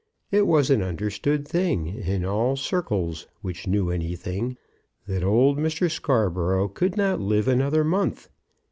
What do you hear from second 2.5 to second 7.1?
circles which knew anything, that old Mr. Scarborough could